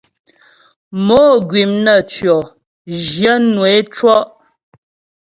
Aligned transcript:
Mò 1.05 1.19
gwìm 1.49 1.71
naə́tʉɔ̂, 1.85 2.39
zhwyə̂nwə 3.01 3.67
é 3.77 3.79
cɔ́'. 3.95 4.21